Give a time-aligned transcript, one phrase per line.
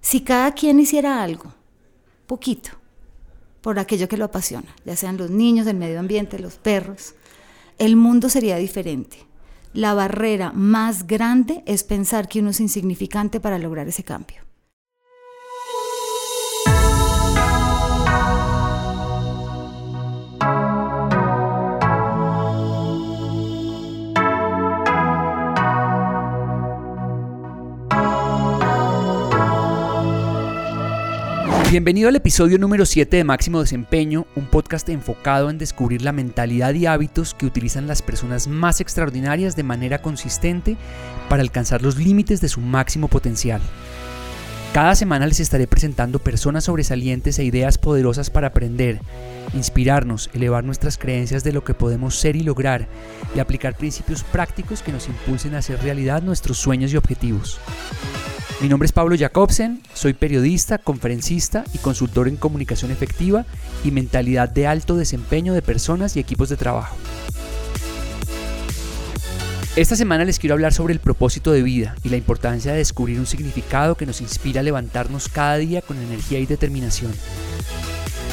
[0.00, 1.54] Si cada quien hiciera algo,
[2.26, 2.70] poquito,
[3.60, 7.14] por aquello que lo apasiona, ya sean los niños, el medio ambiente, los perros,
[7.78, 9.18] el mundo sería diferente.
[9.72, 14.49] La barrera más grande es pensar que uno es insignificante para lograr ese cambio.
[31.70, 36.74] Bienvenido al episodio número 7 de Máximo Desempeño, un podcast enfocado en descubrir la mentalidad
[36.74, 40.76] y hábitos que utilizan las personas más extraordinarias de manera consistente
[41.28, 43.60] para alcanzar los límites de su máximo potencial.
[44.74, 49.00] Cada semana les estaré presentando personas sobresalientes e ideas poderosas para aprender,
[49.54, 52.88] inspirarnos, elevar nuestras creencias de lo que podemos ser y lograr
[53.32, 57.60] y aplicar principios prácticos que nos impulsen a hacer realidad nuestros sueños y objetivos.
[58.60, 63.46] Mi nombre es Pablo Jacobsen, soy periodista, conferencista y consultor en comunicación efectiva
[63.84, 66.94] y mentalidad de alto desempeño de personas y equipos de trabajo.
[69.76, 73.18] Esta semana les quiero hablar sobre el propósito de vida y la importancia de descubrir
[73.18, 77.12] un significado que nos inspira a levantarnos cada día con energía y determinación.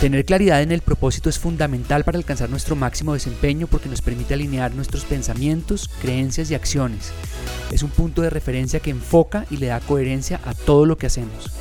[0.01, 4.35] Tener claridad en el propósito es fundamental para alcanzar nuestro máximo desempeño porque nos permite
[4.35, 7.11] alinear nuestros pensamientos, creencias y acciones.
[7.71, 11.07] Es un punto de referencia que enfoca y le da coherencia a todo lo que
[11.07, 11.51] hacemos.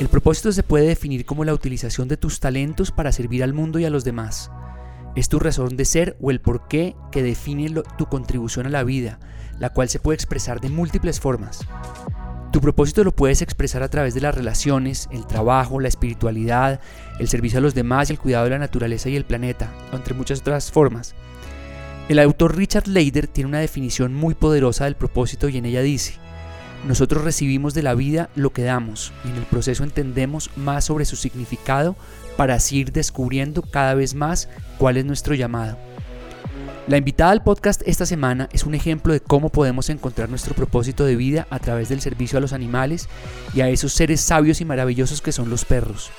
[0.00, 3.78] El propósito se puede definir como la utilización de tus talentos para servir al mundo
[3.78, 4.50] y a los demás.
[5.14, 9.20] Es tu razón de ser o el porqué que define tu contribución a la vida,
[9.60, 11.60] la cual se puede expresar de múltiples formas.
[12.56, 16.80] Tu propósito lo puedes expresar a través de las relaciones, el trabajo, la espiritualidad,
[17.18, 20.14] el servicio a los demás y el cuidado de la naturaleza y el planeta, entre
[20.14, 21.14] muchas otras formas.
[22.08, 26.14] El autor Richard Leider tiene una definición muy poderosa del propósito y en ella dice,
[26.88, 31.04] nosotros recibimos de la vida lo que damos y en el proceso entendemos más sobre
[31.04, 31.94] su significado
[32.38, 35.76] para así ir descubriendo cada vez más cuál es nuestro llamado.
[36.88, 41.04] La invitada al podcast esta semana es un ejemplo de cómo podemos encontrar nuestro propósito
[41.04, 43.08] de vida a través del servicio a los animales
[43.52, 46.12] y a esos seres sabios y maravillosos que son los perros.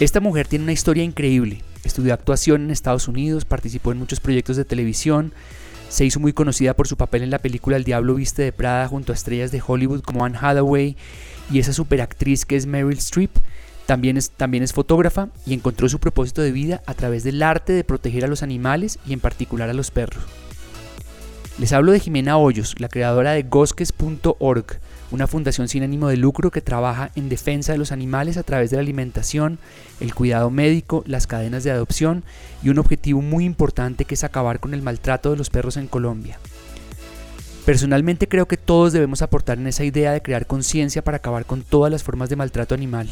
[0.00, 1.60] Esta mujer tiene una historia increíble.
[1.84, 5.34] Estudió actuación en Estados Unidos, participó en muchos proyectos de televisión,
[5.90, 8.88] se hizo muy conocida por su papel en la película El Diablo Viste de Prada
[8.88, 10.96] junto a estrellas de Hollywood como Anne Hathaway
[11.50, 13.32] y esa superactriz que es Meryl Streep
[13.86, 18.24] también es, fotógrafa y encontró su propósito de vida a través del arte de proteger
[18.24, 20.22] a los animales y en particular a los perros.
[21.58, 24.64] Les hablo de Jimena Hoyos, la creadora de Gosques.org,
[25.10, 28.70] una fundación sin ánimo de lucro que trabaja en defensa de los animales a través
[28.70, 29.58] de la alimentación,
[30.00, 32.24] el cuidado médico, las cadenas de adopción
[32.62, 35.88] y un objetivo muy importante que es acabar con el maltrato de los perros en
[35.88, 36.38] Colombia.
[37.66, 41.62] Personalmente creo que todos debemos aportar en esa idea de crear conciencia para acabar con
[41.62, 43.08] todas las formas de maltrato animal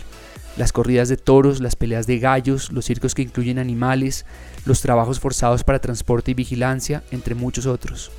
[0.57, 4.27] las corridas de toros, las peleas de gallos, los circos que incluyen animales,
[4.65, 8.11] los trabajos forzados para transporte y vigilancia, entre muchos otros.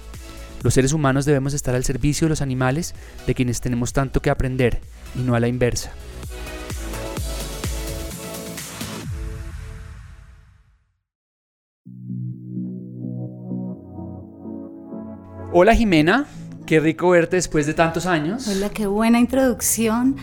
[0.63, 2.93] Los seres humanos debemos estar al servicio de los animales
[3.25, 4.79] de quienes tenemos tanto que aprender
[5.15, 5.91] y no a la inversa.
[15.53, 16.27] Hola Jimena,
[16.65, 18.47] qué rico verte después de tantos años.
[18.47, 20.15] Hola, qué buena introducción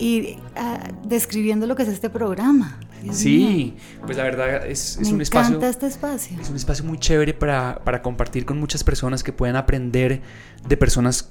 [0.00, 2.80] y ah, describiendo lo que es este programa.
[3.12, 3.74] sí,
[4.04, 5.60] pues la verdad es, es un espacio.
[5.60, 6.40] este espacio.
[6.40, 10.22] Es un espacio muy chévere para, para compartir con muchas personas que puedan aprender
[10.66, 11.30] de personas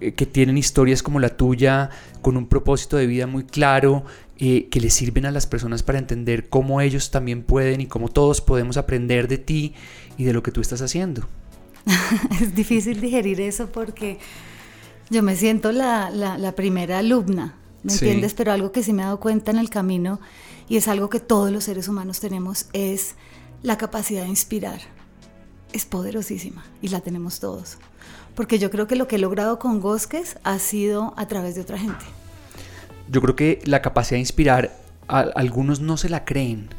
[0.00, 1.90] eh, que tienen historias como la tuya,
[2.20, 4.04] con un propósito de vida muy claro,
[4.38, 8.08] eh, que les sirven a las personas para entender cómo ellos también pueden y cómo
[8.08, 9.74] todos podemos aprender de ti
[10.18, 11.26] y de lo que tú estás haciendo.
[12.42, 14.18] es difícil digerir eso porque
[15.10, 18.34] yo me siento la, la, la primera alumna ¿me entiendes?
[18.34, 20.20] Pero algo que sí me he dado cuenta en el camino
[20.68, 23.14] y es algo que todos los seres humanos tenemos es
[23.62, 24.80] la capacidad de inspirar.
[25.72, 27.78] Es poderosísima y la tenemos todos.
[28.34, 31.62] Porque yo creo que lo que he logrado con Gosques ha sido a través de
[31.62, 32.04] otra gente.
[33.08, 34.76] Yo creo que la capacidad de inspirar,
[35.08, 36.70] a, algunos no se la creen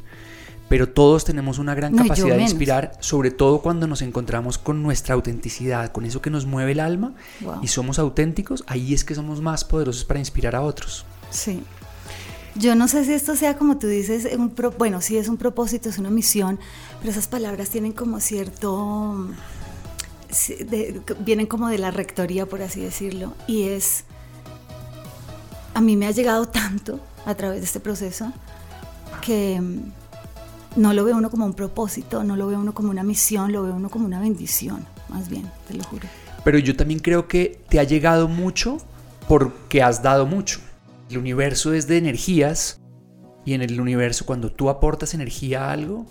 [0.73, 5.13] pero todos tenemos una gran capacidad de inspirar, sobre todo cuando nos encontramos con nuestra
[5.13, 7.13] autenticidad, con eso que nos mueve el alma
[7.61, 11.05] y somos auténticos, ahí es que somos más poderosos para inspirar a otros.
[11.29, 11.61] Sí.
[12.55, 15.89] Yo no sé si esto sea como tú dices, un bueno, sí es un propósito,
[15.89, 16.59] es una misión,
[17.01, 19.27] pero esas palabras tienen como cierto,
[21.19, 24.05] vienen como de la rectoría, por así decirlo, y es,
[25.75, 28.33] a mí me ha llegado tanto a través de este proceso
[29.21, 29.61] que
[30.75, 33.63] no lo veo uno como un propósito, no lo veo uno como una misión, lo
[33.63, 36.07] veo uno como una bendición, más bien, te lo juro.
[36.43, 38.77] Pero yo también creo que te ha llegado mucho
[39.27, 40.59] porque has dado mucho.
[41.09, 42.79] El universo es de energías
[43.45, 46.05] y en el universo cuando tú aportas energía a algo,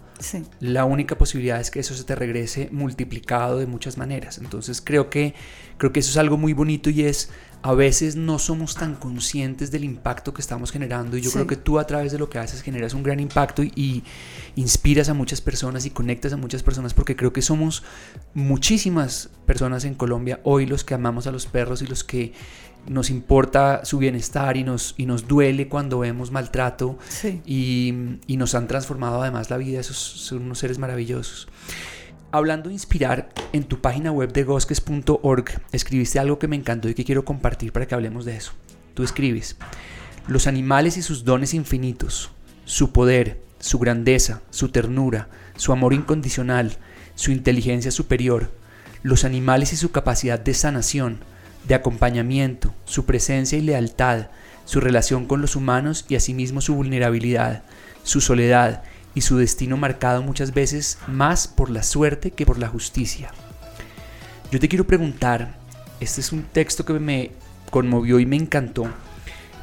[0.60, 4.38] la única posibilidad es que eso se te regrese multiplicado de muchas maneras.
[4.38, 5.34] Entonces creo que,
[5.78, 7.30] creo que eso es algo muy bonito y es
[7.62, 11.56] a veces no somos tan conscientes del impacto que estamos generando y yo creo que
[11.56, 14.02] tú a través de lo que haces generas un gran impacto y,
[14.54, 17.84] inspiras a muchas personas y conectas a muchas personas porque creo que somos
[18.34, 22.34] muchísimas personas en Colombia hoy los que amamos a los perros y los que
[22.86, 26.98] nos importa su bienestar y nos, y nos duele cuando vemos maltrato
[27.44, 31.48] y, y, nos han transformado además la vida, esos son unos seres maravillosos.
[32.32, 36.94] Hablando de inspirar, en tu página web de gosques.org escribiste algo que me encantó y
[36.94, 38.52] que quiero compartir para que hablemos de eso.
[38.94, 39.56] Tú escribes,
[40.26, 42.30] los animales y sus dones infinitos,
[42.64, 46.78] su poder, su grandeza, su ternura, su amor incondicional,
[47.14, 48.50] su inteligencia superior,
[49.02, 51.18] los animales y su capacidad de sanación,
[51.66, 54.28] de acompañamiento, su presencia y lealtad,
[54.64, 57.62] su relación con los humanos y asimismo su vulnerabilidad,
[58.02, 58.82] su soledad
[59.14, 63.30] y su destino marcado muchas veces más por la suerte que por la justicia.
[64.50, 65.54] Yo te quiero preguntar,
[66.00, 67.30] este es un texto que me
[67.70, 68.86] conmovió y me encantó,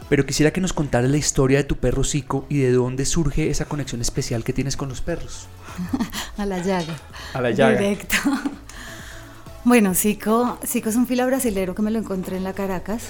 [0.10, 3.50] pero quisiera que nos contaras la historia de tu perro Zico y de dónde surge
[3.50, 5.48] esa conexión especial que tienes con los perros.
[6.38, 6.96] A la llaga.
[7.34, 7.80] A la llaga.
[7.80, 8.18] Directo.
[9.69, 13.04] Bueno, Zico, es un fila brasilero que me lo encontré en la Caracas,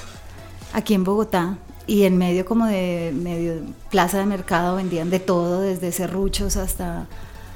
[0.74, 1.58] aquí en Bogotá,
[1.88, 7.08] y en medio como de medio plaza de mercado vendían de todo, desde serruchos hasta,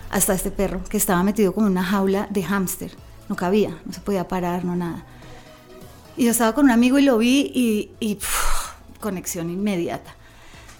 [0.10, 2.92] hasta este perro que estaba metido como una jaula de hámster.
[3.28, 5.04] No cabía, no se podía parar, no nada.
[6.16, 8.20] Y yo estaba con un amigo y lo vi y,
[9.02, 10.16] conexión inmediata.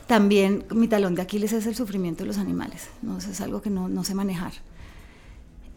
[0.08, 3.18] También mi talón de Aquiles es el sufrimiento de los animales, ¿no?
[3.18, 4.54] es algo que no, no sé manejar.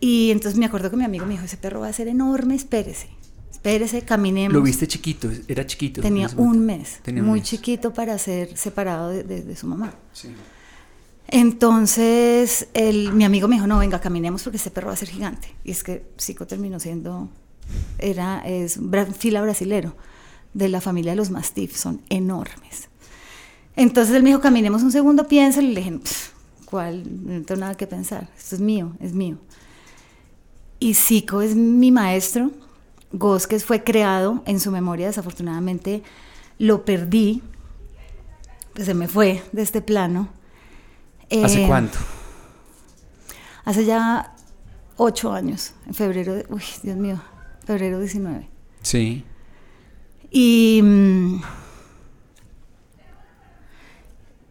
[0.01, 2.55] Y entonces me acuerdo que mi amigo me dijo, ese perro va a ser enorme,
[2.55, 3.09] espérese,
[3.51, 4.53] espérese, caminemos.
[4.53, 5.31] ¿Lo viste chiquito?
[5.49, 6.03] ¿Era chiquito?
[6.03, 9.95] Tenía un mes, muy chiquito para ser separado de, su mamá.
[10.13, 10.29] Sí.
[11.29, 15.09] Entonces el, mi amigo me dijo, no, venga, caminemos porque ese perro va a ser
[15.09, 15.55] gigante.
[15.65, 17.31] Y es que Zico terminó siendo,
[17.99, 18.79] era, es
[19.19, 19.97] fila brasilero
[20.53, 22.89] de la familia de los Mastiff, son enormes.
[23.75, 25.99] Entonces él me dijo, caminemos un segundo, piénsalo, y le dije,
[26.67, 27.03] ¿cuál?
[27.27, 29.39] No tengo nada que pensar, esto es mío, es mío
[30.79, 32.51] y Zico es mi maestro.
[33.13, 36.03] Gosques fue creado en su memoria, desafortunadamente
[36.59, 37.43] lo perdí,
[38.75, 40.29] pues se me fue de este plano.
[41.43, 41.99] ¿Hace eh, cuánto?
[43.65, 44.35] Hace ya
[44.97, 47.21] ocho años, en febrero, de, uy, Dios mío,
[47.65, 48.49] febrero 19.
[48.83, 49.25] Sí.
[50.31, 51.41] Y mm,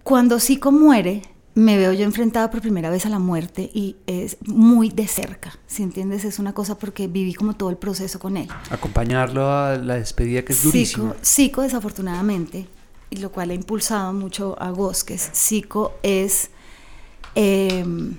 [0.04, 1.22] cuando Zico muere,
[1.56, 5.58] me veo yo enfrentada por primera vez a la muerte y es muy de cerca,
[5.68, 8.50] si entiendes, es una cosa porque viví como todo el proceso con él.
[8.70, 11.16] Acompañarlo a la despedida que es durísimo.
[11.24, 12.68] Zico, desafortunadamente,
[13.10, 16.50] y lo cual ha impulsado mucho a Bosques, Zico es
[17.36, 18.18] em,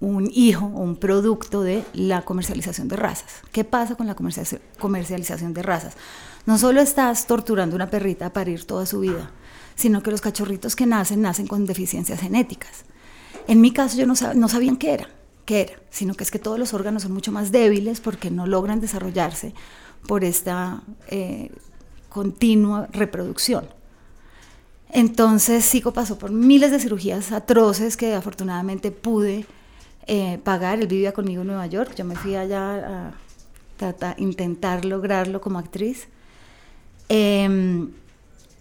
[0.00, 3.42] un hijo o un producto de la comercialización de razas.
[3.52, 5.94] ¿Qué pasa con la comercialización de razas?
[6.48, 9.30] No solo estás torturando una perrita para ir toda su vida,
[9.74, 12.86] sino que los cachorritos que nacen nacen con deficiencias genéticas.
[13.48, 15.10] En mi caso yo no, no sabían qué era,
[15.44, 18.46] qué era, sino que es que todos los órganos son mucho más débiles porque no
[18.46, 19.52] logran desarrollarse
[20.06, 21.50] por esta eh,
[22.08, 23.68] continua reproducción.
[24.88, 29.44] Entonces Zico pasó por miles de cirugías atroces que afortunadamente pude
[30.06, 30.80] eh, pagar.
[30.80, 33.12] Él vivía conmigo en Nueva York, yo me fui allá
[33.82, 36.08] a, intentar lograrlo como actriz.
[37.08, 37.90] Em,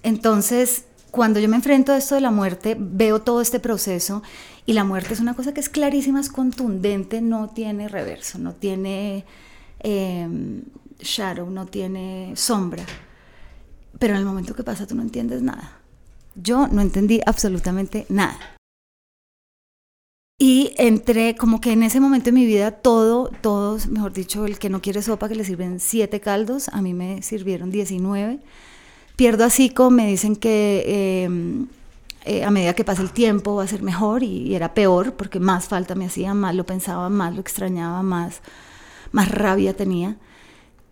[0.04, 4.22] entonces cuando yo me enfrento a esto de la muerte, veo todo este proceso
[4.66, 8.54] y la muerte es una cosa que es clarísima, es contundente, no tiene reverso, no
[8.54, 9.26] tiene
[9.80, 10.62] em,
[11.00, 12.86] shadow, no tiene sombra.
[13.98, 15.80] Pero en el momento que pasa tú no entiendes nada.
[16.36, 18.57] Yo no entendí absolutamente nada.
[20.40, 24.60] Y entré como que en ese momento de mi vida todo, todos, mejor dicho, el
[24.60, 28.40] que no quiere sopa que le sirven siete caldos, a mí me sirvieron 19
[29.18, 31.68] pierdo a Zico, me dicen que em,
[32.24, 35.40] eh, a medida que pasa el tiempo va a ser mejor y, era peor porque
[35.42, 38.42] más falta me hacía, más lo pensaba, más lo extrañaba, más,
[39.12, 40.18] más rabia tenía.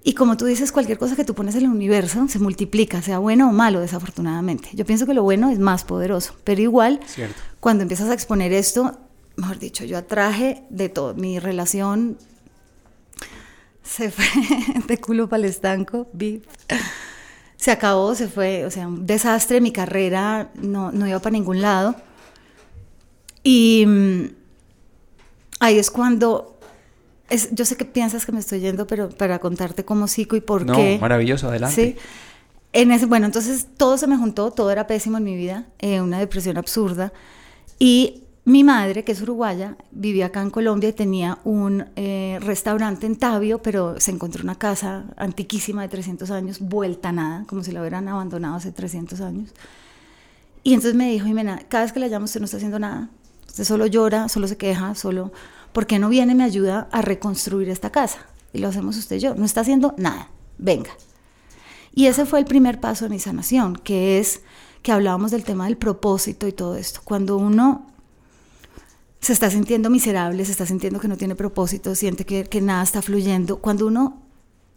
[0.04, 3.20] Y como tú dices, cualquier cosa que tú pones en el universo se multiplica, sea
[3.20, 4.70] bueno o malo, desafortunadamente.
[4.74, 7.00] Yo pienso que lo bueno es más poderoso, pero igual,
[7.60, 8.98] cuando empiezas a exponer esto,
[9.38, 11.14] mejor dicho, yo atraje de todo.
[11.14, 12.18] Mi relación
[13.84, 14.26] se fue
[14.88, 16.08] de culo para el estanco,
[17.58, 21.62] se acabó, se fue, o sea, un desastre, mi carrera no, no iba para ningún
[21.62, 21.96] lado.
[23.44, 24.26] Y mm,
[25.60, 26.56] ahí es cuando
[27.52, 30.66] yo sé que piensas que me estoy yendo, pero para contarte cómo psico y por
[30.66, 30.96] qué.
[30.96, 31.76] No, maravilloso, adelante.
[31.76, 31.96] Sí.
[32.74, 36.02] En ese, bueno, entonces todo se me juntó, todo era pésimo en mi vida, eh,
[36.02, 37.14] una depresión absurda.
[37.80, 43.08] Y mi madre, que es uruguaya, vivía acá en Colombia y tenía un eh, restaurante
[43.08, 47.64] en Tabio, pero se encontró una casa antiquísima de 300 años, vuelta a nada, como
[47.64, 49.52] si la hubieran abandonado hace 300 años.
[50.62, 53.10] Y entonces me dijo, Jimena, cada vez que la llamo usted no está haciendo nada,
[53.48, 55.32] usted solo llora, solo se queja, solo
[55.74, 58.20] ¿por qué no viene y me ayuda a reconstruir esta casa?
[58.54, 59.36] Y lo hacemos usted y yo.
[59.36, 60.30] No está haciendo nada.
[60.58, 60.92] Venga.
[61.94, 64.42] Y ese fue el primer paso de mi sanación, que es
[64.84, 67.02] que hablábamos del tema del propósito y todo esto.
[67.04, 67.88] Cuando uno
[69.26, 72.84] se está sintiendo miserable, se está sintiendo que no tiene propósito, siente que, que nada
[72.84, 74.22] está fluyendo, cuando uno,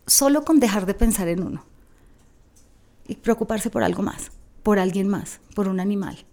[0.07, 1.65] solo con dejar de pensar en uno
[3.07, 4.31] y preocuparse por algo más,
[4.63, 6.25] por alguien más, por un animal,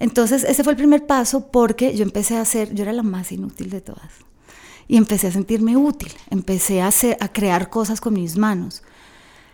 [0.00, 3.32] entonces, ese fue el primer paso porque yo empecé a hacer, yo era la más
[3.32, 4.12] inútil de todas.
[4.86, 8.82] Y empecé a sentirme útil, empecé a, hacer, a crear cosas con mis manos.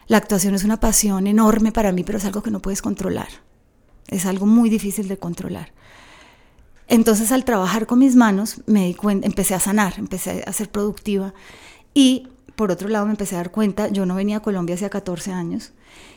[0.06, 3.28] La actuación es una pasión enorme para mí, pero es algo que no puedes controlar.
[4.08, 5.72] Es algo muy difícil de controlar.
[6.88, 10.70] Entonces, al trabajar con mis manos, me di cuenta, empecé a sanar, empecé a ser
[10.70, 11.34] productiva
[11.94, 14.88] y por otro lado me empecé a dar cuenta, yo no venía a Colombia hace
[14.88, 15.72] 14 años,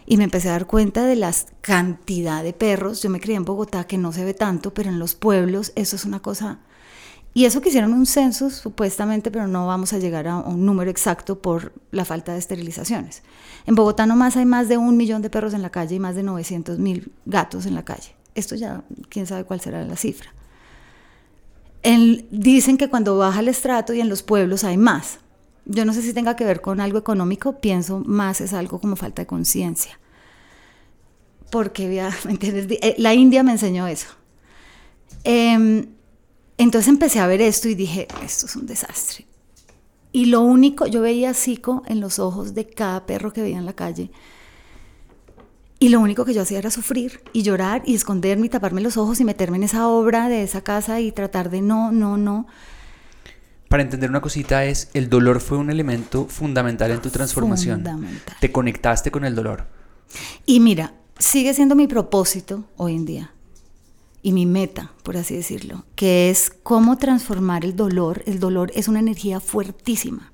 [0.06, 3.02] y me empecé a dar cuenta de la cantidad de perros.
[3.02, 5.96] Yo me crié en Bogotá, que no se ve tanto, pero en los pueblos eso
[5.96, 6.60] es una cosa...
[7.34, 10.90] Y eso que hicieron un censo, supuestamente, pero no vamos a llegar a un número
[10.90, 13.22] exacto por la falta de esterilizaciones.
[13.68, 16.16] En Bogotá nomás hay más de un millón de perros en la calle y más
[16.16, 18.16] de 900 mil gatos en la calle.
[18.34, 20.34] Esto ya, quién sabe cuál será la cifra.
[21.84, 25.20] Dicen que cuando baja el estrato y en los pueblos hay más,
[25.66, 28.96] yo no sé si tenga que ver con algo económico, pienso más es algo como
[28.96, 30.00] falta de conciencia.
[31.52, 31.88] Porque,
[32.26, 32.68] ¿me entiendes?
[32.82, 34.08] Eh, la India me enseñó eso.
[35.24, 35.88] Em,
[36.58, 39.26] entonces empecé a ver esto y dije, esto es un desastre.
[40.12, 43.66] Y lo único, yo veía psico en los ojos de cada perro que veía en
[43.66, 44.10] la calle.
[45.80, 48.98] Y lo único que yo hacía era sufrir y llorar y esconderme y taparme los
[48.98, 52.48] ojos y meterme en esa obra de esa casa y tratar de no, no, no
[53.68, 57.84] para entender una cosita es, el dolor fue un elemento fundamental en tu transformación.
[57.84, 58.36] Fundamental.
[58.40, 59.68] Te conectaste con el dolor.
[60.46, 63.32] Y mira, sigue siendo mi propósito hoy en día
[64.22, 68.24] y mi meta, por así decirlo, que es cómo transformar el dolor.
[68.26, 70.32] El dolor es una energía fuertísima.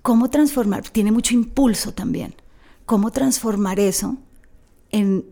[0.00, 0.88] ¿Cómo transformar?
[0.88, 2.34] Tiene mucho impulso también.
[2.86, 4.18] ¿Cómo transformar eso
[4.90, 5.24] en,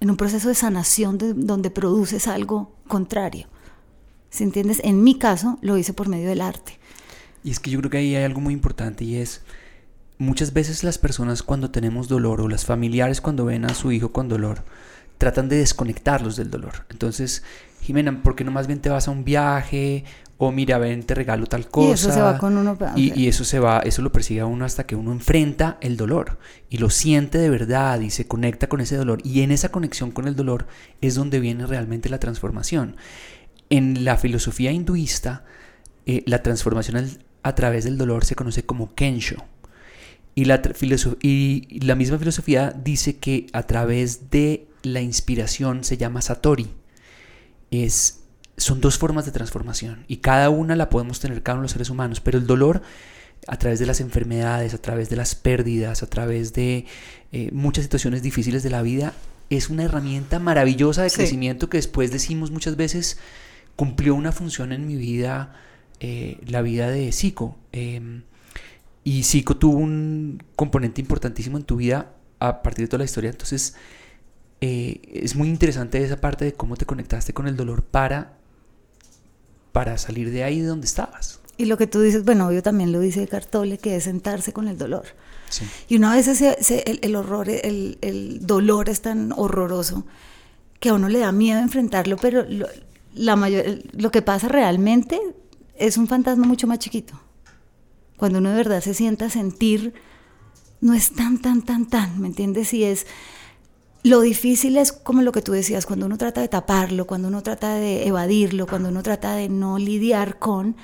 [0.00, 3.48] un proceso de sanación donde produces algo contrario?
[4.30, 4.80] Si entiendes?
[4.84, 6.78] En mi caso lo hice por medio del arte.
[7.42, 9.42] Y es que yo creo que ahí hay algo muy importante y es
[10.18, 14.12] muchas veces las personas cuando tenemos dolor o las familiares cuando ven a su hijo
[14.12, 14.62] con dolor
[15.18, 16.86] tratan de desconectarlos del dolor.
[16.90, 17.42] Entonces,
[17.82, 20.04] Jimena, ¿por qué no más bien te vas a un viaje?
[20.42, 21.90] O mira, ven, te regalo tal cosa.
[21.90, 22.78] Y eso se va con uno.
[22.96, 25.98] Y, y, eso se va, eso lo persigue a uno hasta que uno enfrenta el
[25.98, 26.38] dolor
[26.70, 29.20] y lo siente de verdad y se conecta con ese dolor.
[29.22, 30.66] Y en esa conexión con el dolor
[31.02, 32.96] es donde viene realmente la transformación.
[33.68, 35.44] En la filosofía hinduista,
[36.06, 39.44] eh, la transformación a través del dolor se conoce como Kensho.
[40.34, 40.62] Y la,
[41.20, 46.70] y la misma filosofía dice que a través de la inspiración se llama Satori.
[47.70, 48.19] Es,
[48.60, 51.72] son dos formas de transformación y cada una la podemos tener cada uno de los
[51.72, 52.82] seres humanos, pero el dolor
[53.46, 56.86] a través de las enfermedades, a través de las pérdidas, a través de
[57.32, 59.14] eh, muchas situaciones difíciles de la vida,
[59.48, 63.18] es una herramienta maravillosa de crecimiento que después decimos muchas veces,
[63.76, 65.54] cumplió una función en mi vida,
[65.98, 67.58] eh, la vida de Zico.
[67.72, 68.22] Em,
[69.02, 73.30] y Zico tuvo un componente importantísimo en tu vida a partir de toda la historia.
[73.30, 73.74] Entonces,
[74.60, 78.36] eh, es muy interesante esa parte de cómo te conectaste con el dolor para,
[79.72, 81.40] para salir de ahí de donde estabas.
[81.56, 84.66] Y lo que tú dices, bueno, yo también lo dice Cartole, que es sentarse con
[84.68, 85.04] el dolor.
[85.88, 86.28] Y una vez
[86.70, 90.06] el, horror, el, el, dolor es tan horroroso
[90.78, 92.46] que a uno le da miedo enfrentarlo, pero
[93.14, 95.20] la mayor, lo que pasa realmente
[95.76, 97.20] es un fantasma mucho más chiquito.
[98.16, 99.92] Cuando uno de verdad se sienta a sentir,
[100.80, 102.72] no es tan, tan, tan, tan, ¿me entiendes?
[102.72, 103.06] Y es,
[104.02, 107.42] lo difícil es como lo que tú decías, cuando uno trata de taparlo, cuando uno
[107.42, 110.76] trata de evadirlo, cuando uno trata de no lidiar con,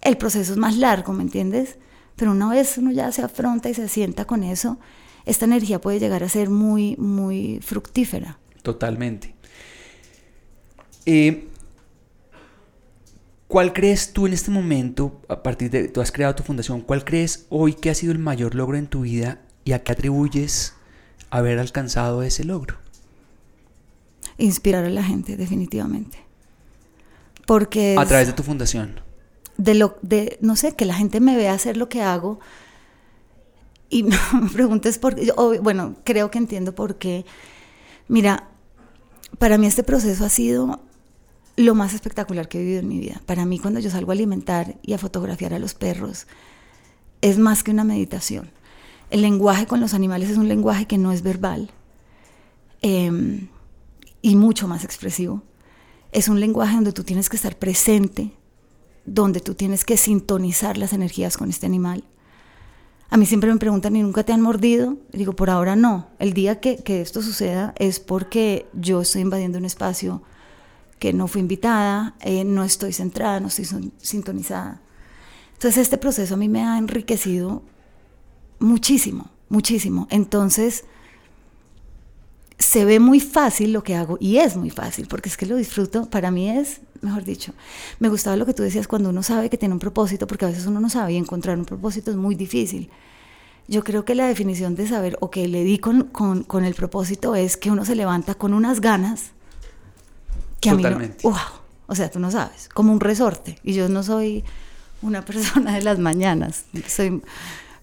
[0.00, 1.78] el proceso es más largo, ¿me entiendes?
[2.16, 4.78] Pero una vez uno ya se afronta y se sienta con eso,
[5.24, 8.38] esta energía puede llegar a ser muy, muy fructífera.
[8.62, 9.34] Totalmente.
[11.06, 11.48] Eh,
[13.48, 17.04] ¿Cuál crees tú en este momento, a partir de tú has creado tu fundación, cuál
[17.04, 20.74] crees hoy que ha sido el mayor logro en tu vida y a qué atribuyes
[21.38, 22.76] haber alcanzado ese logro?
[24.38, 26.18] Inspirar a la gente, definitivamente.
[27.46, 27.96] Porque...
[27.98, 29.00] a través de tu fundación.
[29.56, 32.40] De lo, de, no sé, que la gente me vea hacer lo que hago
[33.90, 34.16] y me
[34.52, 35.32] preguntes por qué.
[35.60, 37.24] Bueno, creo que entiendo por qué.
[38.08, 38.48] Mira,
[39.38, 40.80] para mí este proceso ha sido
[41.56, 43.20] lo más espectacular que he vivido en mi vida.
[43.26, 46.26] Para mí cuando yo salgo a alimentar y a fotografiar a los perros,
[47.20, 48.50] es más que una meditación.
[49.10, 51.70] El lenguaje con los animales es un lenguaje que no es verbal
[52.82, 53.48] em,
[54.22, 55.42] y mucho más expresivo.
[56.12, 58.32] Es un lenguaje donde tú tienes que estar presente,
[59.04, 62.04] donde tú tienes que sintonizar las energías con este animal.
[63.10, 64.96] A mí siempre me preguntan, ¿y nunca te han mordido?
[65.12, 66.08] digo, por ahora no.
[66.18, 70.22] El día que, que esto suceda es porque yo estoy invadiendo un espacio
[70.98, 73.66] que no fui invitada, eh, no estoy centrada, no estoy
[73.98, 74.80] sintonizada.
[75.52, 77.62] Entonces este proceso a mí me ha enriquecido
[78.58, 80.06] muchísimo, muchísimo.
[80.10, 80.84] Entonces
[82.58, 85.56] se ve muy fácil lo que hago y es muy fácil porque es que lo
[85.56, 87.52] disfruto, para mí es, mejor dicho,
[87.98, 90.48] me gustaba lo que tú decías cuando uno sabe que tiene un propósito, porque a
[90.48, 92.90] veces uno no sabe y encontrar un propósito es muy difícil.
[93.66, 96.74] Yo creo que la definición de saber o que le di con, con, con el
[96.74, 99.32] propósito es que uno se levanta con unas ganas
[100.70, 101.28] Totalmente.
[101.86, 103.58] o sea, tú no sabes, como un resorte.
[103.62, 104.44] Y yo no soy
[105.02, 106.64] una persona de las mañanas.
[106.86, 107.22] Soy...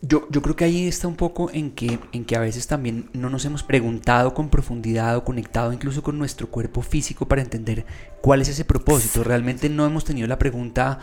[0.03, 3.09] Yo, yo creo que ahí está un poco en que, en que a veces también
[3.13, 7.85] no nos hemos preguntado con profundidad o conectado incluso con nuestro cuerpo físico para entender
[8.19, 9.23] cuál es ese propósito.
[9.23, 10.99] Realmente no hemos tenido la pregunta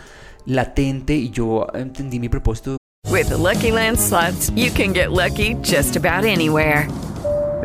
[0.47, 2.77] latente y yo entendí mi propósito.
[3.09, 6.89] With Lucky Land slots, you can get lucky just about anywhere.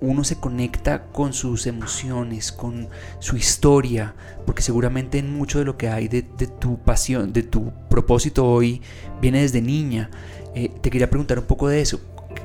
[0.00, 5.76] uno se conecta con sus emociones, con su historia, porque seguramente en mucho de lo
[5.76, 8.82] que hay de, tu pasión, de tu propósito hoy,
[9.20, 10.10] viene desde niña.
[10.54, 12.00] Eh, te quería preguntar un poco de eso.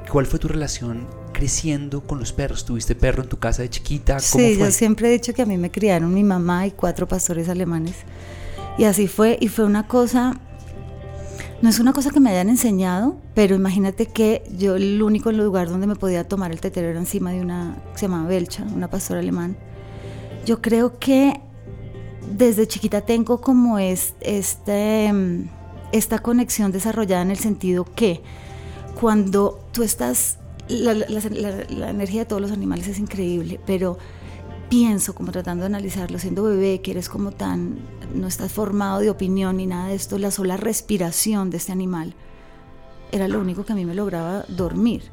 [0.09, 2.65] ¿Cuál fue tu relación creciendo con los perros?
[2.65, 4.17] ¿Tuviste perro en tu casa de chiquita?
[4.31, 7.07] ¿Cómo sí, yo siempre he dicho que a mí me criaron mi mamá y cuatro
[7.07, 7.95] pastores alemanes.
[8.77, 10.39] Y así fue, y fue una cosa
[11.61, 15.69] no es una cosa que me hayan enseñado, pero imagínate que yo el único lugar
[15.69, 18.89] donde me podía tomar el tetero era encima de una que se llamaba Belcha, una
[18.89, 19.55] pastora alemán.
[20.45, 21.39] Yo creo que
[22.35, 25.49] desde chiquita tengo como este, mm,
[25.91, 28.21] esta conexión desarrollada en el sentido que
[28.99, 33.99] cuando tú estás, la, la energía de todos los animales es increíble, pero
[34.71, 37.75] pienso, como tratando de analizarlo, siendo bebé, que eres como tan,
[38.15, 42.15] no estás formado de opinión ni nada de esto, la sola respiración de este animal
[43.11, 45.03] era lo único que a mí me lograba dormir.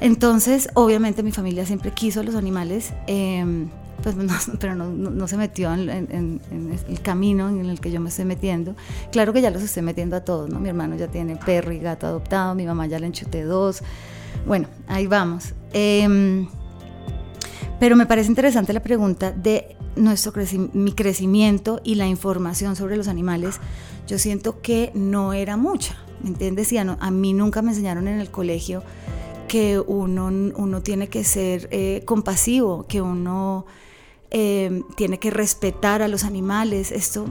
[0.00, 3.68] Entonces, obviamente mi familia siempre quiso a los animales, em,
[4.02, 4.16] pues
[4.58, 6.40] pero no, se metió en,
[6.88, 8.74] el camino en el que yo me estoy metiendo.
[9.12, 10.58] Claro que ya los estoy metiendo a todos, ¿no?
[10.58, 13.84] Mi hermano ya tiene perro y gato adoptado, mi mamá ya le enchuté dos.
[14.44, 15.54] Bueno, ahí vamos.
[15.72, 16.48] Eh,
[17.78, 20.32] pero me parece interesante la pregunta de nuestro
[20.72, 23.60] mi crecimiento y la información sobre los animales.
[24.06, 26.72] Yo siento que no era mucha, ¿me entiendes?
[26.72, 28.82] Y a, mí nunca me enseñaron en el colegio
[29.48, 33.66] que uno, uno tiene que ser eh, compasivo, que uno
[34.30, 36.92] eh, tiene que respetar a los animales.
[36.92, 37.26] Esto,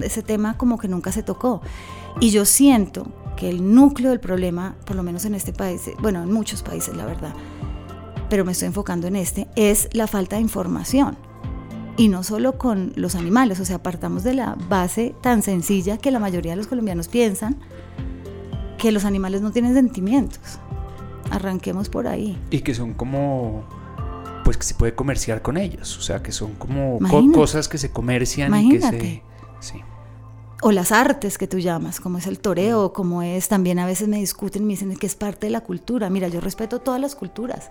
[0.00, 1.62] ese tema como que nunca se tocó.
[2.20, 6.22] Y yo siento que el núcleo del problema, por lo menos en este país, bueno,
[6.22, 7.34] en muchos países, la verdad,
[8.28, 11.16] pero me estoy enfocando en este, es la falta de información.
[11.96, 16.10] Y no solo con los animales, o sea, partamos de la base tan sencilla que
[16.10, 17.56] la mayoría de los colombianos piensan
[18.78, 20.58] que los animales no tienen sentimientos.
[21.30, 22.36] Arranquemos por ahí.
[22.50, 23.64] Y que son como
[24.44, 26.98] pues que se puede comerciar con ellos, o sea, que son como
[27.32, 29.22] cosas que se comercian y que se
[29.60, 29.80] sí.
[30.60, 34.08] O las artes que tú llamas, como es el toreo, como es, también a veces
[34.08, 36.10] me discuten, me dicen que es parte de la cultura.
[36.10, 37.68] Mira, yo respeto todas las culturas,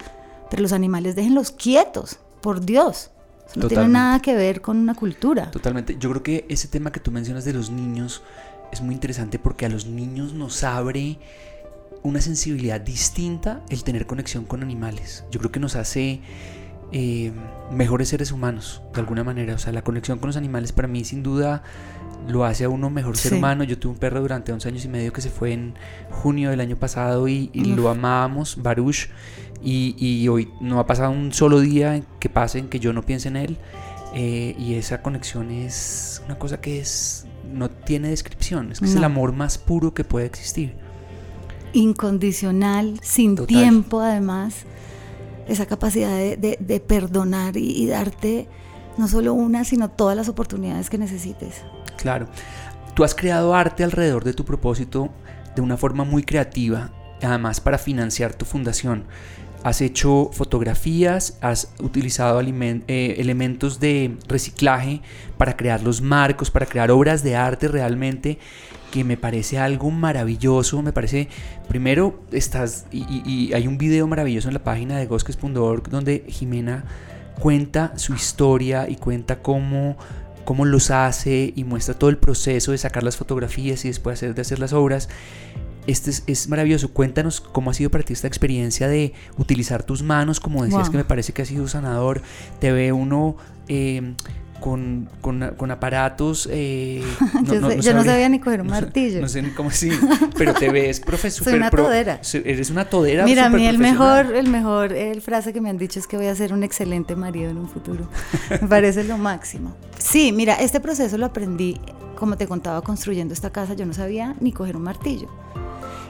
[0.53, 3.09] pero los animales déjenlos quietos, por Dios.
[3.55, 5.49] no tiene nada que ver con una cultura.
[5.49, 5.97] Totalmente.
[5.99, 8.21] Yo creo que ese tema que tú mencionas de los niños
[8.71, 11.17] es muy interesante porque a los niños nos abre
[12.03, 15.23] una sensibilidad distinta el tener conexión con animales.
[15.31, 16.21] Yo creo que nos hace
[16.91, 17.31] eh,
[17.71, 19.55] mejores seres humanos, de alguna manera.
[19.55, 21.63] O sea, la conexión con los animales para mí sin duda
[22.27, 23.63] lo hace a uno mejor ser humano.
[23.63, 25.75] Yo tuve un perro durante 11 años y medio que se fue en
[26.09, 29.09] junio del año pasado y, lo amábamos, Baruch,
[29.63, 33.27] y, hoy no ha pasado un solo día que pase en que yo no piense
[33.27, 33.57] en él.
[34.15, 38.95] Eh, y esa conexión es una cosa que es no tiene descripción, es que es
[38.95, 40.75] el amor más puro que puede existir.
[41.73, 44.65] Incondicional, sin tiempo además
[45.47, 48.47] esa capacidad de, perdonar y, darte
[48.97, 51.63] no solo una, sino todas las oportunidades que necesites.
[51.97, 52.27] Claro.
[52.93, 55.09] Tú has creado arte alrededor de tu propósito
[55.55, 59.05] de una forma muy creativa, además para financiar tu fundación.
[59.63, 65.01] Has hecho fotografías, has utilizado eh, elementos de reciclaje
[65.37, 68.39] para crear los marcos, para crear obras de arte realmente
[68.93, 71.27] que me parece algo maravilloso, me parece,
[71.67, 76.85] primero estás, y, hay un video maravilloso en la página de gosques.org donde Jimena
[77.39, 79.97] cuenta su historia y cuenta cómo,
[80.45, 84.35] cómo los hace y muestra todo el proceso de sacar las fotografías y después hacer,
[84.35, 85.09] de hacer las obras.
[85.87, 86.93] Este es, maravilloso.
[86.93, 90.97] Cuéntanos cómo ha sido para ti esta experiencia de utilizar tus manos, como decías que
[90.97, 92.21] me parece que ha sido sanador.
[92.59, 94.13] Te ve uno eh,
[94.63, 96.47] con, con, aparatos.
[96.49, 97.03] Eh,
[97.43, 99.19] yo, no, sabía ni coger un martillo.
[99.19, 99.89] No sé ni cómo así,
[100.37, 101.43] pero te ves profesor.
[101.43, 102.21] Soy una todera.
[102.33, 103.25] Eres una todera.
[103.25, 106.15] Mira, a mí el mejor, el mejor el frase que me han dicho es que
[106.15, 108.07] voy a ser un excelente marido en un futuro.
[108.49, 109.75] me parece lo máximo.
[109.99, 111.81] Sí, mira, este proceso lo aprendí,
[112.15, 113.73] como te contaba, construyendo esta casa.
[113.73, 115.27] Yo no sabía ni coger un martillo.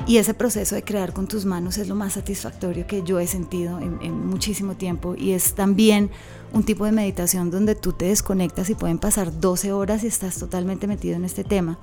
[0.05, 3.25] Y ese proceso de crear con tus manos es lo más satisfactorio que yo he
[3.25, 6.11] sentido en, en muchísimo tiempo y es también
[6.53, 10.37] un tipo de meditación donde tú te desconectas y pueden pasar 12 horas y estás
[10.37, 11.79] totalmente metido en este tema.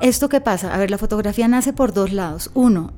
[0.00, 0.74] ¿Esto qué pasa?
[0.74, 2.50] A ver, la fotografía nace por dos lados.
[2.52, 2.92] Uno,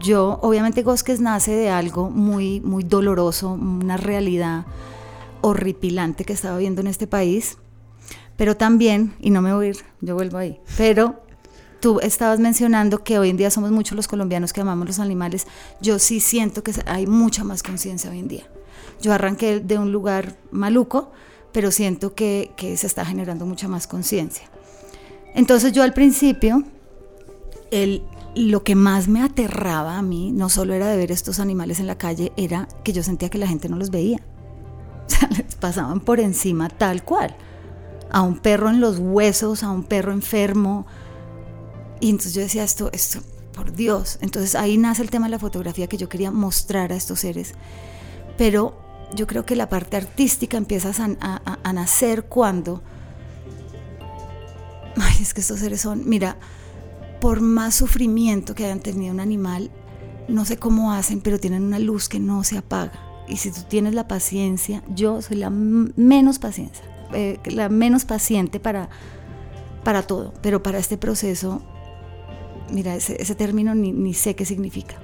[0.00, 4.64] yo, obviamente Gosques nace de algo muy, muy doloroso, una realidad
[5.42, 7.58] horripilante que estaba viendo en este país,
[8.36, 11.22] pero también, y no me voy a ir, yo vuelvo ahí, pero
[11.80, 15.46] tú estabas mencionando que hoy en día somos muchos los colombianos que amamos los animales,
[15.80, 18.44] yo sí siento que hay mucha más conciencia hoy en día.
[19.02, 21.10] Yo arranqué de un lugar maluco,
[21.50, 24.48] pero siento que, se está generando mucha más conciencia.
[25.34, 26.62] Entonces yo al principio,
[27.72, 28.04] el,
[28.36, 31.88] lo que más me aterraba a mí, no solo era de ver estos animales en
[31.88, 34.20] la calle, era que yo sentía que la gente no los veía.
[35.04, 37.36] O sea, les pasaban por encima tal cual.
[38.10, 40.86] A un perro en los huesos, a un perro enfermo.
[42.00, 43.20] Y entonces yo decía, esto, esto,
[43.52, 44.18] por Dios.
[44.22, 47.54] Entonces ahí nace el tema de la fotografía que yo quería mostrar a estos seres.
[48.38, 48.81] Pero
[49.14, 52.82] yo creo que la parte artística empieza a, nacer cuando...
[54.96, 56.36] Ay, es que estos seres son, mira,
[57.20, 59.70] por más sufrimiento que hayan tenido un animal,
[60.28, 62.92] no sé cómo hacen, pero tienen una luz que no se apaga.
[63.28, 68.60] Y si tú tienes la paciencia, yo soy la menos paciencia, eh, la menos paciente
[68.60, 68.90] para,
[69.84, 71.62] para todo, pero para este proceso,
[72.70, 74.96] mira, ese, término ni, ni sé qué significa.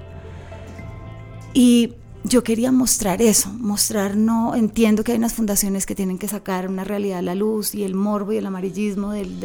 [1.54, 1.94] Y
[2.24, 6.68] yo quería mostrar eso, mostrar, no entiendo que hay unas fundaciones que tienen que sacar
[6.68, 9.38] una realidad a la luz y el morbo y el amarillismo del,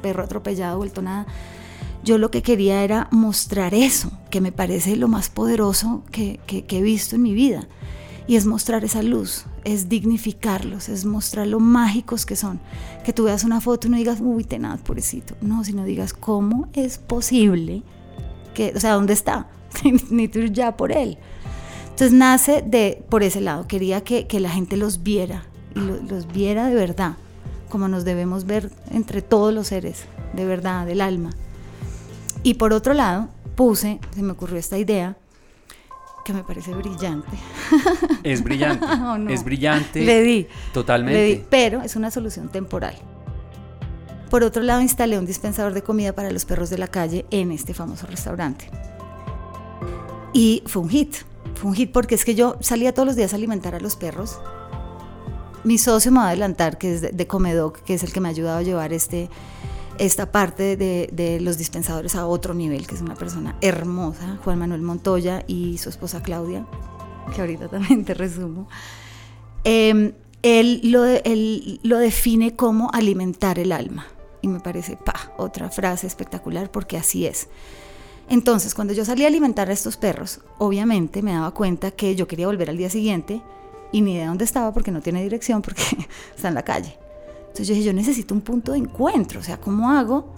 [0.00, 1.26] perro atropellado, vuelto nada.
[2.02, 6.82] Yo lo que quería era mostrar eso, que me parece lo más poderoso que, he
[6.82, 7.68] visto en mi vida.
[8.26, 12.60] Y es mostrar esa luz, es dignificarlos, es mostrar lo mágicos que son.
[13.04, 15.34] Que tú veas una foto y no digas, uy, tenaz, pobrecito.
[15.40, 17.82] No, sino digas, ¿cómo es posible
[18.54, 19.48] que, o sea, ¿dónde está?
[20.10, 21.18] Ni tú ya por él.
[22.00, 26.68] Entonces nace de por ese lado, quería que, la gente los viera y los viera
[26.68, 27.16] de verdad,
[27.68, 31.28] como nos debemos ver entre todos los seres, de verdad, del alma.
[32.42, 35.18] Y por otro lado, puse, se me ocurrió esta idea,
[36.24, 37.36] que me parece brillante.
[38.22, 38.86] Es brillante,
[39.34, 40.02] es brillante.
[40.02, 40.46] Le di.
[40.72, 41.20] Totalmente.
[41.20, 42.94] Le di, pero es una solución temporal.
[44.30, 47.52] Por otro lado, instalé un dispensador de comida para los perros de la calle en
[47.52, 48.70] este famoso restaurante.
[50.32, 51.16] Y fue un hit.
[51.54, 54.38] Fue porque es que yo salía todos los días a alimentar a los perros.
[55.62, 58.28] Mi socio me va a adelantar, que es de, Comedoc, que es el que me
[58.28, 59.28] ha ayudado a llevar este,
[59.98, 64.80] esta parte de, los dispensadores a otro nivel, que es una persona hermosa, Juan Manuel
[64.80, 66.66] Montoya y su esposa Claudia,
[67.34, 68.68] que ahorita también te resumo.
[69.64, 74.06] Em, él, lo, él lo define como alimentar el alma.
[74.40, 77.48] Y me parece, pa, otra frase espectacular porque así es.
[78.30, 82.28] Entonces, cuando yo salí a alimentar a estos perros, obviamente me daba cuenta que yo
[82.28, 83.42] quería volver al día siguiente
[83.90, 85.82] y ni de dónde estaba porque no tiene dirección, porque
[86.36, 86.96] está en la calle.
[87.40, 90.32] Entonces yo dije, yo necesito un punto de encuentro, o sea, ¿cómo hago?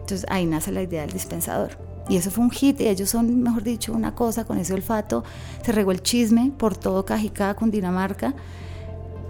[0.00, 1.76] Entonces ahí nace la idea del dispensador.
[2.08, 5.22] Y eso fue un hit, y ellos son, mejor dicho, una cosa con ese olfato.
[5.62, 8.34] Se regó el chisme por todo Cajicá, Cundinamarca.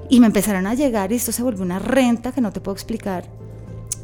[0.09, 2.75] Y me empezaron a llegar y esto se volvió una renta que no te puedo
[2.77, 3.25] explicar.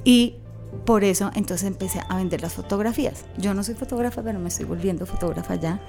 [0.04, 0.41] Y
[0.84, 3.24] por eso entonces empecé a vender las fotografías.
[3.38, 5.80] Yo no soy fotógrafa, pero me estoy volviendo fotógrafa ya.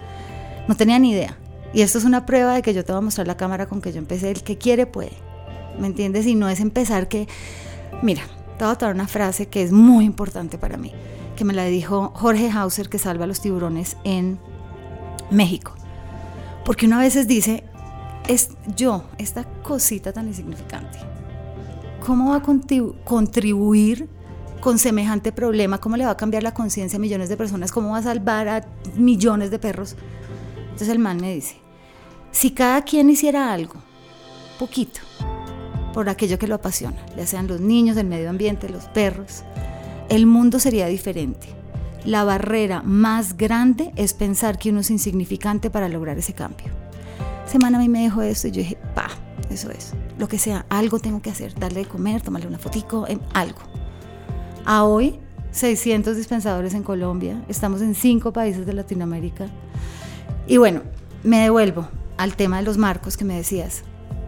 [0.67, 1.38] No tenía ni idea.
[1.74, 3.82] Y esto es una prueba de que yo te voy a mostrar la cámara con
[3.82, 4.30] que yo empecé.
[4.30, 5.13] El que quiere puede.
[5.80, 6.28] ¿Me entiendes?
[6.28, 7.28] Y no es empezar que...
[8.04, 8.22] Mira,
[8.58, 10.91] te voy a una frase que es muy importante para mí,
[11.36, 14.39] que me la dijo Jorge Hauser, que salva a los tiburones en
[15.32, 15.74] México.
[16.63, 17.63] Porque una veces dice,
[18.28, 21.00] es yo, esta cosita tan insignificante,
[22.06, 24.08] ¿cómo va a contribuir
[24.63, 25.80] con semejante problema?
[25.80, 27.73] ¿Cómo le va a cambiar la conciencia a millones de personas?
[27.73, 29.97] ¿Cómo va a salvar a millones de perros?
[30.56, 31.58] Entonces el man me dice,
[32.32, 33.76] si cada quien hiciera algo,
[34.58, 35.02] poquito,
[35.93, 39.43] por aquello que lo apasiona, ya sean los niños, el medio ambiente, los perros,
[40.08, 41.47] el mundo sería diferente.
[42.06, 46.71] La barrera más grande es pensar que uno es insignificante para lograr ese cambio
[47.54, 49.10] semana a mí me dejó esto y yo dije, pa,
[49.52, 53.06] eso es, lo que sea, algo tengo que hacer, darle de comer, tomarle una fotico,
[53.34, 53.60] algo.
[54.65, 55.19] A hoy,
[55.52, 59.47] 600 dispensadores en Colombia, estamos en cinco países de Latinoamérica.
[60.47, 60.82] Y bueno,
[61.23, 63.84] me devuelvo al tema de los marcos que me decías.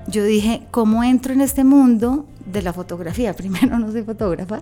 [0.07, 3.33] Yo dije, ¿cómo entro en este mundo de la fotografía?
[3.37, 4.61] Primero, no soy fotógrafa.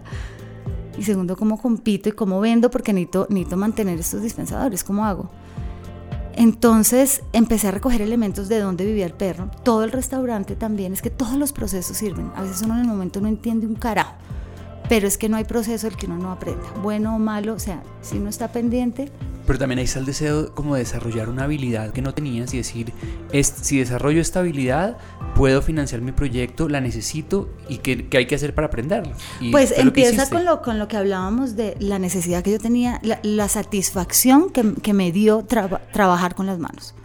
[0.97, 2.69] Y segundo, ¿cómo compito y cómo vendo?
[2.69, 4.83] Porque necesito, necesito mantener estos dispensadores.
[4.83, 5.31] ¿Cómo hago?
[6.35, 9.49] Entonces empecé a recoger elementos de dónde vivía el perro.
[9.63, 12.31] Todo el restaurante también, es que todos los procesos sirven.
[12.35, 14.13] A veces uno en el momento no entiende un carajo,
[14.89, 17.59] pero es que no hay proceso el que uno no aprenda, bueno o malo, o
[17.59, 19.11] sea, si uno está pendiente,
[19.45, 22.57] pero también ahí está el deseo como de desarrollar una habilidad que no tenías y
[22.57, 22.93] decir,
[23.31, 24.97] es, si desarrollo esta habilidad,
[25.35, 29.13] puedo financiar mi proyecto, la necesito y qué, hay que hacer para aprenderla.
[29.51, 33.49] pues empieza con lo, con lo que hablábamos de la necesidad que yo tenía, la,
[33.49, 36.95] satisfacción que, me dio trabajar con las manos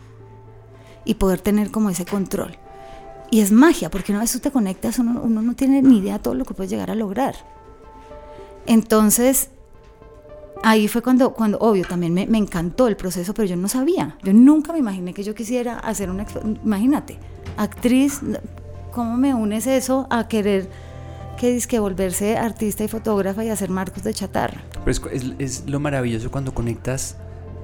[1.05, 2.57] y poder tener como ese control.
[3.31, 6.15] Y es magia, porque una vez tú te conectas, uno, uno no tiene ni idea
[6.15, 7.35] de todo lo que puedes llegar a lograr.
[8.69, 9.49] Entonces,
[10.63, 14.17] ahí fue cuando, cuando obvio, también me, encantó el proceso, pero yo no sabía.
[14.23, 16.27] Yo nunca me imaginé que yo quisiera hacer una...
[16.63, 17.19] Imagínate,
[17.57, 18.21] actriz,
[18.93, 20.69] ¿cómo me unes eso a querer
[21.39, 24.61] que es que volverse artista y fotógrafa y hacer marcos de chatarra?
[24.87, 25.01] es,
[25.39, 27.17] es, lo maravilloso cuando conectas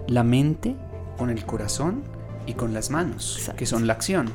[0.07, 0.75] la mente
[1.19, 2.03] con el corazón
[2.47, 4.31] y con las manos, que son la acción.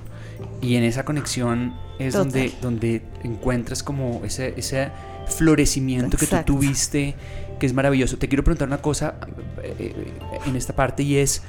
[0.61, 4.91] Y en esa conexión es donde, donde encuentras como ese, ese
[5.29, 7.15] florecimiento que tú tuviste
[7.59, 8.17] que es maravilloso.
[8.17, 9.15] Te quiero preguntar una cosa
[9.61, 10.13] eh,
[10.45, 11.41] en esta parte y es,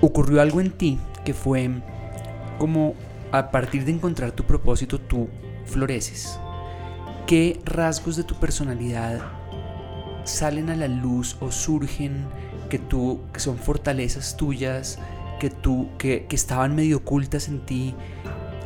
[0.00, 1.70] ocurrió algo en ti que fue
[2.58, 2.94] como
[3.32, 5.28] a partir de encontrar tu propósito tú
[5.64, 6.38] floreces.
[7.26, 9.20] ¿Qué rasgos de tu personalidad
[10.24, 12.26] salen a la luz o surgen
[12.68, 14.98] que tú que son fortalezas tuyas
[15.38, 17.94] que tú que, que estaban medio ocultas en ti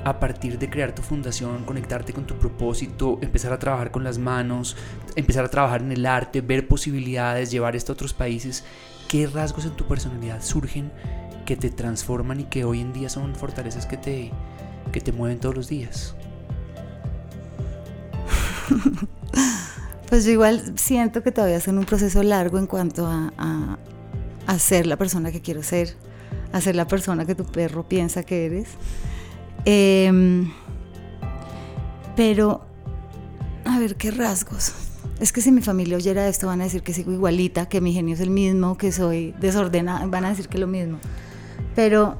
[0.04, 4.18] a partir de crear tu fundación, conectarte con tu propósito, empezar a trabajar con las
[4.18, 4.76] manos,
[5.16, 8.64] empezar a trabajar en el arte, ver posibilidades, llevar esto a otros países,
[9.08, 10.92] ¿qué rasgos en tu personalidad surgen
[11.46, 14.30] que te transforman y que hoy en día son fortalezas que te,
[14.92, 16.14] que te mueven todos los días?
[20.06, 23.32] Pues yo igual siento que todavía es en un proceso largo en cuanto a,
[24.46, 25.96] a ser la persona que quiero ser,
[26.52, 28.68] a ser la persona que tu perro piensa que eres.
[29.64, 30.50] Em,
[32.16, 32.60] pero,
[33.64, 34.72] a ver, ¿qué rasgos?
[35.20, 37.92] Es que si mi familia oyera esto van a decir que sigo igualita, que mi
[37.92, 40.98] genio es el mismo, que soy desordenada, van a decir que lo mismo.
[41.74, 42.16] Pero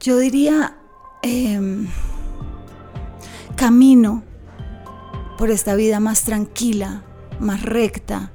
[0.00, 0.76] yo diría,
[1.22, 1.88] em,
[3.56, 4.22] camino
[5.38, 7.02] por esta vida más tranquila,
[7.40, 8.30] más recta,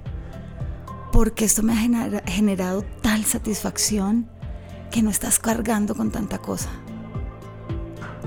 [1.11, 4.29] porque esto me ha generado tal satisfacción
[4.91, 6.69] que no estás cargando con tanta cosa.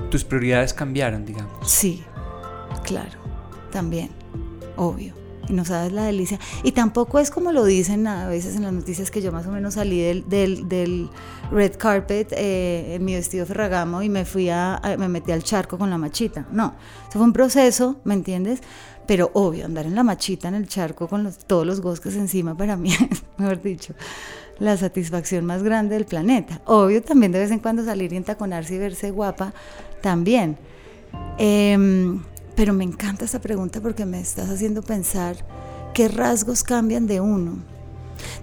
[0.09, 1.69] Tus prioridades cambiaron, digamos.
[1.69, 2.03] Sí,
[2.83, 3.19] claro,
[3.71, 4.09] también,
[4.75, 5.13] obvio.
[5.47, 6.39] Y no sabes la delicia.
[6.63, 9.51] Y tampoco es como lo dicen a veces en las noticias que yo más o
[9.51, 11.09] menos salí del, del,
[11.51, 15.77] red carpet eh, en mi vestido ferragamo y me fui a, me metí al charco
[15.77, 16.47] con la machita.
[16.51, 16.73] No,
[17.07, 18.61] eso fue un proceso, ¿me entiendes?
[19.07, 22.75] Pero obvio, andar en la machita, en el charco con todos los bosques encima, para
[22.75, 22.91] mí,
[23.37, 23.93] mejor dicho,
[24.59, 26.61] la satisfacción más grande del planeta.
[26.65, 29.53] Obvio también de vez en cuando salir y entaconarse y verse guapa,
[30.01, 30.57] también.
[31.37, 32.23] Em,
[32.55, 35.37] pero me encanta esta pregunta porque me estás haciendo pensar
[35.93, 37.57] qué rasgos cambian de uno.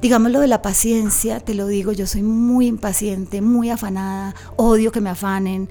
[0.00, 4.92] Digamos lo de la paciencia, te lo digo, yo soy muy impaciente, muy afanada, odio
[4.92, 5.68] que me afanen.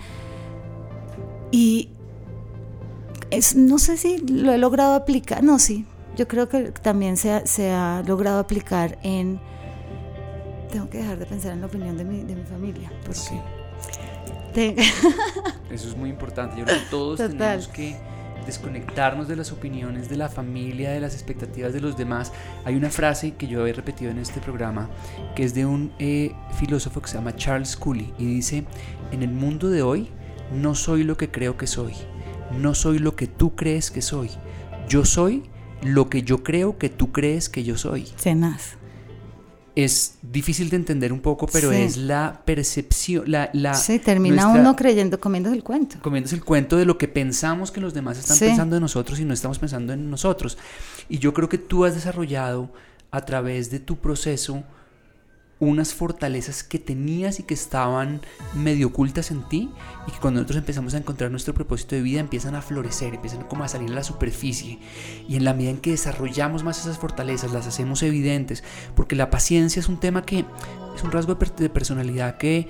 [1.52, 1.90] Y
[3.32, 7.32] es, no sé si lo he logrado aplicar, no, sí, yo creo que también se
[7.32, 9.40] ha, se ha logrado aplicar en...
[10.72, 12.92] Tengo que dejar de pensar en la opinión de mi, de mi familia.
[13.06, 13.40] Porque Sí.
[15.72, 16.58] Eso es muy importante.
[16.58, 17.38] Yo creo que todos Total.
[17.38, 17.96] tenemos que
[18.46, 22.32] desconectarnos de las opiniones de la familia, de las expectativas de los demás.
[22.66, 24.90] Hay una frase que yo he repetido en este programa
[25.36, 28.66] que es de un eh, filósofo que se llama Charles Cooley y dice,
[29.12, 30.10] en el mundo de hoy
[30.52, 31.94] no soy lo que creo que soy,
[32.60, 34.30] no soy lo que tú crees que soy,
[34.88, 35.44] yo soy
[35.84, 38.76] lo que yo creo que tú crees que yo soy Tenaz.
[39.76, 41.78] es difícil de entender un poco, pero Sí.
[41.78, 45.98] es la percepción, la, la Sí, termina nuestra- uno creyendo, comiendo el cuento.
[46.02, 48.46] comiéndose el cuento de lo que pensamos que los demás están Sí.
[48.46, 50.58] pensando de nosotros y no estamos pensando en nosotros.
[51.10, 52.72] Y yo creo que tú has desarrollado
[53.12, 54.64] a través de tu proceso
[55.62, 58.20] unas fortalezas que tenías y que estaban
[58.56, 59.70] medio ocultas en ti
[60.08, 63.44] y que cuando nosotros empezamos a encontrar nuestro propósito de vida empiezan a florecer, empiezan
[63.44, 64.80] como a salir a la superficie
[65.30, 68.64] y en la medida en que desarrollamos más esas fortalezas las hacemos evidentes
[68.96, 70.46] porque la paciencia es un tema que
[70.96, 72.68] es un rasgo de, per- de personalidad que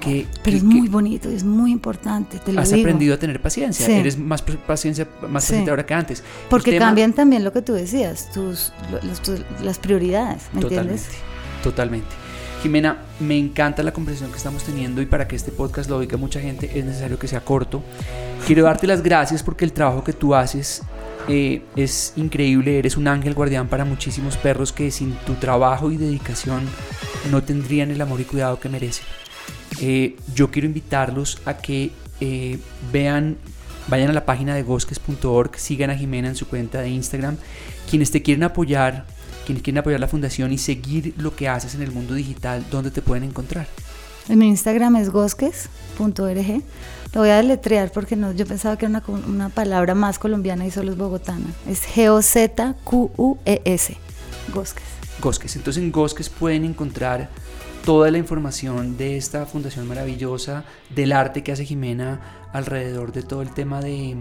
[0.00, 2.80] que, Pero que- es muy bonito, es muy importante, te lo has digo.
[2.80, 3.92] aprendido a tener paciencia, Sí.
[3.92, 5.50] eres más pa- paciencia, más Sí.
[5.50, 6.24] paciente ahora que antes.
[6.48, 10.62] Porque tema- cambian también lo que tú decías, tus, lo- los- tus- las prioridades, ¿me
[10.62, 11.08] Totalmente, entiendes?
[11.62, 12.08] totalmente.
[12.62, 16.18] Jimena, me encanta la conversación que estamos teniendo y para que este podcast lo oiga
[16.18, 17.82] mucha gente es necesario que sea corto.
[18.46, 20.82] Quiero darte las gracias porque el trabajo que tú haces
[21.28, 25.96] eh, es increíble, eres un ángel guardián para muchísimos perros que sin tu trabajo y
[25.96, 26.62] dedicación
[27.30, 29.06] no tendrían el amor y cuidado que merecen.
[29.80, 32.58] Eh, yo quiero invitarlos a que eh,
[32.92, 33.38] vean,
[33.88, 37.36] vayan a la página de gosques.org, sigan a Jimena en su cuenta de Instagram.
[37.88, 39.06] Quienes te quieren apoyar,
[39.50, 42.90] quienes quieren apoyar la fundación y seguir lo que haces en el mundo digital, ¿dónde
[42.90, 43.66] te pueden encontrar?
[44.28, 46.62] En mi Instagram es gosques.org.
[47.12, 50.64] Lo voy a deletrear porque no, yo pensaba que era una, una palabra más colombiana
[50.66, 51.46] y solo es bogotana.
[51.68, 52.36] Es G-O-Z-Q-U-E-S.
[54.54, 54.84] Gosques.
[55.20, 55.56] Gosques.
[55.56, 57.28] Entonces en Gosques pueden encontrar
[57.84, 62.20] toda la información de esta fundación maravillosa, del arte que hace Jimena
[62.52, 64.16] alrededor de todo el tema de,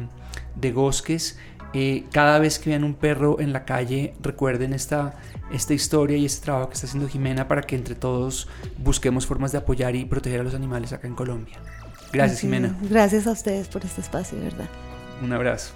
[0.56, 1.38] de Gosques.
[1.74, 5.20] Eh, cada vez que vean un perro en la calle, recuerden esta,
[5.52, 9.52] esta historia y este trabajo que está haciendo Jimena para que entre todos busquemos formas
[9.52, 11.58] de apoyar y proteger a los animales acá en Colombia.
[12.12, 12.76] Gracias, Jimena.
[12.90, 14.70] Gracias a ustedes por este espacio, de verdad.
[15.24, 15.74] Un abrazo.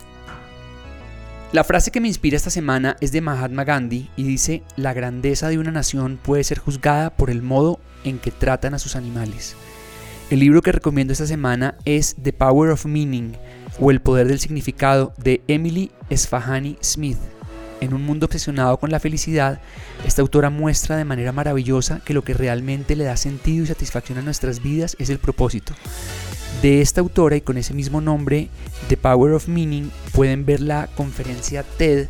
[1.52, 5.50] La frase que me inspira esta semana es de Mahatma Gandhi y dice, la grandeza
[5.50, 9.56] de una nación puede ser juzgada por el modo en que tratan a sus animales.
[10.32, 13.38] El libro que recomiendo esta semana es The Power of Meaning
[13.80, 17.18] o El Poder del Significado de Emily Esfahani Smith.
[17.82, 19.60] En un mundo obsesionado con la felicidad,
[20.06, 24.18] esta autora muestra de manera maravillosa que lo que realmente le da sentido y satisfacción
[24.18, 25.74] a nuestras vidas es el propósito.
[26.62, 28.48] De esta autora y con ese mismo nombre,
[28.88, 32.08] The Power of Meaning, pueden ver la conferencia TED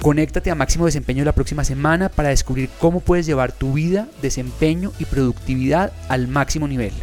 [0.01, 4.90] Conéctate a Máximo Desempeño la próxima semana para descubrir cómo puedes llevar tu vida, desempeño
[4.99, 6.94] y productividad al máximo nivel.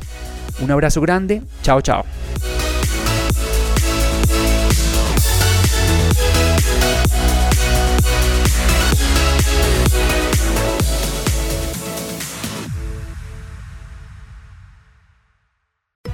[0.60, 2.04] Un abrazo grande, chao chao.